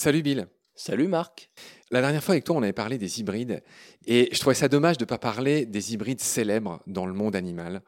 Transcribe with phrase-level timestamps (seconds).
[0.00, 0.46] Salut Bill.
[0.74, 1.50] Salut Marc.
[1.90, 3.62] La dernière fois avec toi, on avait parlé des hybrides
[4.06, 7.36] et je trouvais ça dommage de ne pas parler des hybrides célèbres dans le monde
[7.36, 7.82] animal.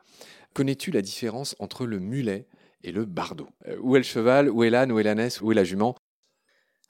[0.53, 2.47] Connais-tu la différence entre le mulet
[2.85, 3.49] et le bardeau?
[3.67, 4.51] Euh, Où est le cheval?
[4.51, 4.93] Où est l'âne?
[4.93, 5.95] Où est l'ânesse Où est la jument?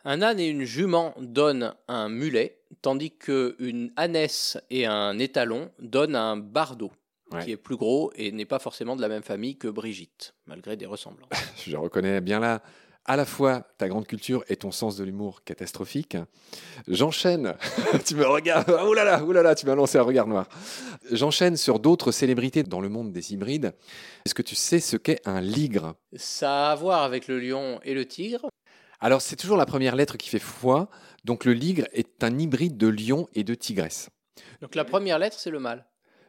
[0.05, 6.17] Un âne et une jument donnent un mulet, tandis qu'une ânesse et un étalon donnent
[6.17, 6.91] un bardeau,
[7.33, 7.45] Ouais.
[7.45, 10.77] qui est plus gros et n'est pas forcément de la même famille que Brigitte, malgré
[10.77, 11.31] des ressemblances.
[11.67, 12.63] Je reconnais bien là
[13.07, 16.17] à la fois ta grande culture et ton sens de l'humour catastrophique.
[16.89, 17.55] J'enchaîne.
[18.07, 18.77] tu me regardes.
[18.85, 20.47] Oh là là, oh là là, tu m'as lancé un regard noir.
[21.11, 23.73] J'enchaîne sur d'autres célébrités dans le monde des hybrides.
[24.27, 25.95] Est-ce que tu sais ce qu'est un ligre?
[26.15, 28.47] Ça a à voir avec le lion et le tigre.
[29.05, 30.89] Alors, c'est toujours la première lettre qui fait foi.
[31.25, 34.11] Donc, le ligre est un hybride de lion et de tigresse.
[34.61, 35.85] Donc la première lettre, c'est le mâle.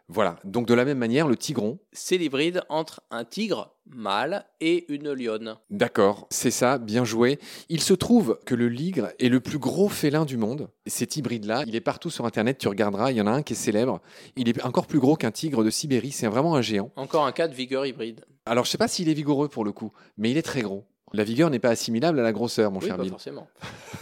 [0.08, 0.40] Voilà.
[0.44, 1.78] Donc, de la même manière, le tigron.
[1.92, 5.56] C'est l'hybride entre un tigre mâle et une lionne.
[5.70, 7.38] D'accord, c'est ça, bien joué.
[7.70, 10.68] Il se trouve que le ligre est le plus gros félin du monde.
[10.88, 13.54] Cet hybride-là, il est partout sur Internet, tu regarderas, il y en a un qui
[13.54, 14.02] est célèbre.
[14.36, 16.92] Il est encore plus gros qu'un tigre de Sibérie, c'est vraiment un géant.
[16.96, 18.26] Encore un cas de vigueur hybride.
[18.48, 20.86] Alors, je sais pas s'il est vigoureux pour le coup, mais il est très gros.
[21.14, 23.12] La vigueur n'est pas assimilable à la grosseur, mon oui, cher pas Bill.
[23.12, 23.48] forcément.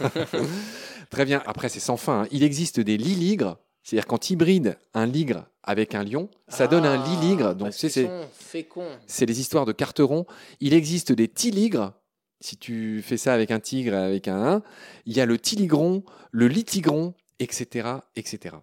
[1.10, 2.22] Très bien, après c'est sans fin.
[2.22, 2.28] hein.
[2.30, 6.86] Il existe des lit-ligres, c'est-à-dire quand tu hybrides un ligre avec un lion, ça donne
[6.86, 6.96] un.
[6.96, 8.68] Donc, parce tu sais, qu'ils c'est...
[9.06, 10.26] c'est les histoires de carterons.
[10.60, 11.92] Il existe des tiligres.
[12.40, 14.62] Si tu fais ça avec un tigre, avec un 1,
[15.06, 16.02] il y a le tiligron,
[16.32, 18.56] le litigron, etc., etc.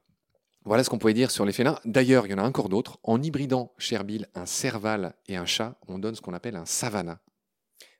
[0.66, 1.80] Voilà ce qu'on pouvait dire sur les félins.
[1.86, 3.00] D'ailleurs, il y en a encore d'autres.
[3.03, 6.66] En hybridant, cher Bill, un serval et un chat, on donne ce qu'on appelle un
[6.66, 7.20] savana.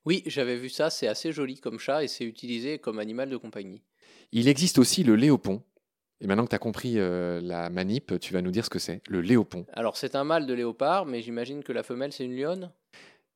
[0.10, 3.38] Oui, j'avais vu ça, c'est assez joli comme chat et c'est utilisé comme animal de
[3.38, 3.84] compagnie.
[4.32, 5.62] Il existe aussi le léopon.
[6.20, 8.80] Et maintenant que tu as compris euh, la manip, tu vas nous dire ce que
[8.80, 9.68] c'est, le léopon.
[9.72, 12.72] Alors c'est un mâle de léopard, mais j'imagine que la femelle c'est une lionne?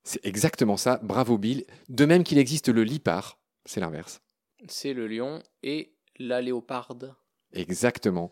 [0.03, 1.63] C'est exactement ça, bravo Bill.
[1.89, 4.23] De même qu'il existe le lipard, c'est l'inverse.
[4.67, 7.13] C'est le lion et la léoparde.
[7.53, 8.31] Exactement.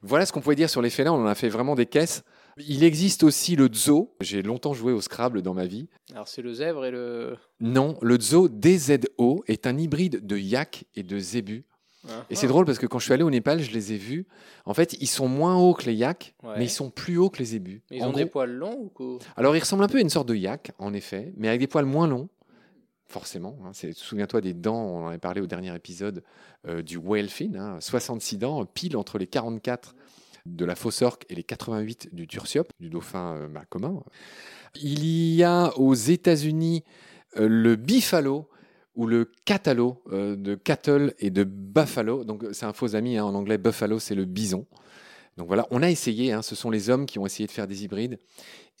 [0.00, 2.24] Voilà ce qu'on pouvait dire sur les félins, on en a fait vraiment des caisses.
[2.58, 4.14] Il existe aussi le zo.
[4.20, 5.88] J'ai longtemps joué au Scrabble dans ma vie.
[6.12, 7.36] Alors c'est le zèbre et le...
[7.60, 11.64] Non, le zo DZO est un hybride de yak et de zébu.
[12.08, 13.96] Hein Et c'est drôle parce que quand je suis allé au Népal, je les ai
[13.96, 14.26] vus.
[14.64, 16.54] En fait, ils sont moins hauts que les yaks, Ouais.
[16.58, 17.82] mais ils sont plus hauts que les zébus.
[17.92, 19.18] Ils En ont gros- des poils longs ou quoi?
[19.36, 21.68] Alors, ils ressemblent un peu à une sorte de yak, en effet, mais avec des
[21.68, 22.28] poils moins longs.
[23.06, 23.56] Forcément.
[23.64, 23.70] hein.
[23.94, 26.22] Souviens-toi des dents, on en avait parlé au dernier épisode
[26.66, 29.94] euh, du whale fin, hein, 66 dents, pile entre les 44
[30.46, 34.02] de la fausse orque et les 88 du turciope, du dauphin euh, commun.
[34.80, 36.84] Il y a aux États-Unis
[37.38, 38.48] euh, le bifalo
[38.94, 42.24] ou le catalo euh, de cattle et de buffalo.
[42.24, 43.58] Donc c'est un faux ami hein, en anglais.
[43.58, 44.66] Buffalo, c'est le bison.
[45.38, 46.32] Donc voilà, on a essayé.
[46.32, 48.18] hein, ce sont les hommes qui ont essayé de faire des hybrides.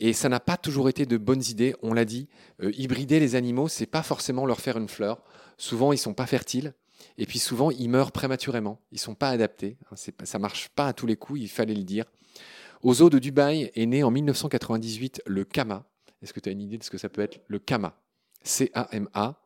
[0.00, 1.74] Et ça n'a pas toujours été de bonnes idées.
[1.82, 2.28] On l'a dit,
[2.60, 5.22] hybrider les animaux, c'est pas forcément leur faire une fleur.
[5.56, 6.74] Souvent, ils sont pas fertiles.
[7.18, 8.80] Et puis souvent, ils meurent prématurément.
[8.90, 9.76] Ils sont pas adaptés.
[9.90, 11.40] Hein, ça marche pas à tous les coups.
[11.40, 12.04] Il fallait le dire.
[12.82, 15.84] Aux eaux de Dubaï est né en 1998 le Kama.
[16.22, 17.94] Est-ce que tu as une idée de ce que ça peut être le Kama?
[18.42, 19.36] C-A-M-A.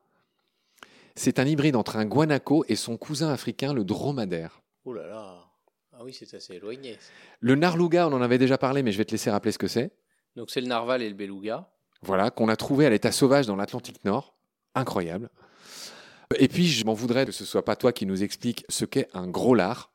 [1.14, 4.62] C'est un hybride entre un guanaco et son cousin africain, le dromadaire.
[4.84, 5.44] Oh là là
[5.92, 6.98] Ah oui, c'est assez éloigné.
[7.40, 9.68] Le narluga, on en avait déjà parlé, mais je vais te laisser rappeler ce que
[9.68, 9.90] c'est.
[10.36, 11.68] Donc c'est le narval et le beluga.
[12.02, 14.34] Voilà, qu'on a trouvé à l'état sauvage dans l'Atlantique Nord.
[14.74, 15.30] Incroyable.
[16.38, 19.08] Et puis, je m'en voudrais que ce soit pas toi qui nous explique ce qu'est
[19.14, 19.92] un gros lard.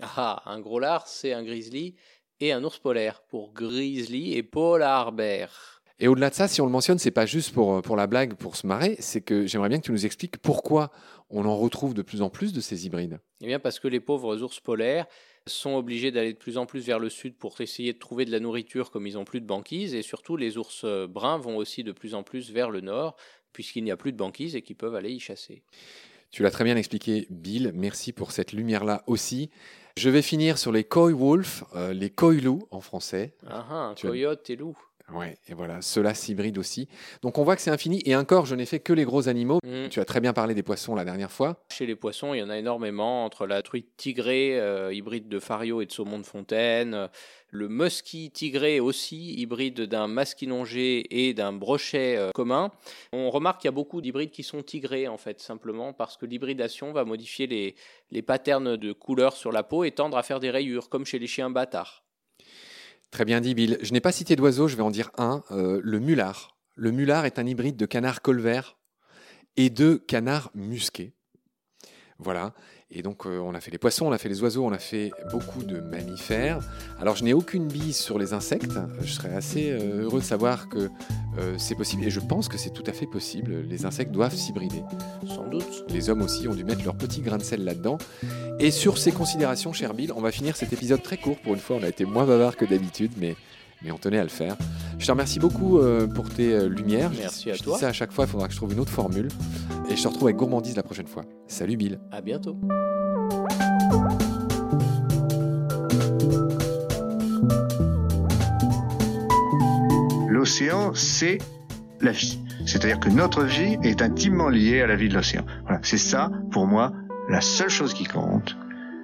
[0.00, 1.94] Ah, un gros lard, c'est un grizzly
[2.40, 5.82] et un ours polaire pour grizzly et polar bear.
[6.00, 8.34] Et au-delà de ça, si on le mentionne, c'est pas juste pour, pour la blague,
[8.34, 10.90] pour se marrer, c'est que j'aimerais bien que tu nous expliques pourquoi
[11.30, 13.20] on en retrouve de plus en plus de ces hybrides.
[13.40, 15.06] Eh bien parce que les pauvres ours polaires
[15.46, 18.30] sont obligés d'aller de plus en plus vers le sud pour essayer de trouver de
[18.30, 21.56] la nourriture comme ils n'ont plus de banquise et surtout les ours euh, bruns vont
[21.56, 23.16] aussi de plus en plus vers le nord
[23.52, 25.62] puisqu'il n'y a plus de banquise et qu'ils peuvent aller y chasser.
[26.30, 27.72] Tu l'as très bien expliqué, Bill.
[27.74, 29.50] Merci pour cette lumière-là aussi.
[29.98, 33.34] Je vais finir sur les coy wolf, euh, les coy loups en français.
[33.46, 34.78] Ah ah, as- coyote et loup.
[35.14, 36.88] Ouais, et voilà, ceux-là s'hybrident aussi.
[37.22, 38.02] Donc on voit que c'est infini.
[38.04, 39.58] Et encore, je n'ai fait que les gros animaux.
[39.64, 39.88] Mm.
[39.88, 41.64] Tu as très bien parlé des poissons la dernière fois.
[41.70, 45.38] Chez les poissons, il y en a énormément, entre la truite tigrée, euh, hybride de
[45.38, 47.08] fario et de saumon de fontaine, euh,
[47.50, 52.70] le musky tigré aussi, hybride d'un masquinongé et d'un brochet euh, commun.
[53.12, 56.24] On remarque qu'il y a beaucoup d'hybrides qui sont tigrés, en fait, simplement parce que
[56.24, 57.74] l'hybridation va modifier les,
[58.10, 61.18] les patterns de couleur sur la peau et tendre à faire des rayures, comme chez
[61.18, 62.01] les chiens bâtards.
[63.12, 63.76] Très bien dit, Bill.
[63.82, 65.44] Je n'ai pas cité d'oiseau, je vais en dire un.
[65.50, 66.56] euh, le mulard.
[66.76, 68.78] Le mulard est un hybride de canard colvert
[69.58, 71.12] et de canard musqué.
[72.18, 72.54] Voilà.
[72.90, 74.78] Et donc, euh, on a fait les poissons, on a fait les oiseaux, on a
[74.78, 76.60] fait beaucoup de mammifères.
[76.98, 78.78] Alors, je n'ai aucune bise sur les insectes.
[79.02, 80.88] Je serais assez euh, heureux de savoir que
[81.58, 82.04] c'est possible.
[82.04, 83.60] Et je pense que c'est tout à fait possible.
[83.60, 84.82] Les insectes doivent s'hybrider.
[85.26, 85.84] Sans doute.
[85.90, 87.98] Les hommes aussi ont dû mettre leur petit grain de sel là-dedans.
[88.58, 91.36] Et sur ces considérations, cher Bill, on va finir cet épisode très court.
[91.38, 93.34] Pour une fois, on a été moins bavard que d'habitude, mais,
[93.82, 94.56] mais on tenait à le faire.
[94.98, 97.10] Je te remercie beaucoup euh, pour tes euh, lumières.
[97.18, 97.74] Merci je, à je toi.
[97.74, 99.28] dis ça à chaque fois, il faudra que je trouve une autre formule.
[99.90, 101.24] Et je te retrouve avec gourmandise la prochaine fois.
[101.48, 101.98] Salut Bill.
[102.12, 102.56] À bientôt.
[110.28, 111.38] L'océan, c'est
[112.00, 112.38] la vie.
[112.66, 115.44] C'est-à-dire que notre vie est intimement liée à la vie de l'océan.
[115.62, 116.92] Voilà, c'est ça, pour moi,
[117.28, 118.56] la seule chose qui compte.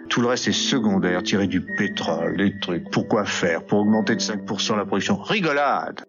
[0.08, 2.90] Tout le reste est secondaire, tirer du pétrole, des trucs.
[2.90, 3.64] Pourquoi faire?
[3.64, 6.04] Pour augmenter de 5% la production Rigolade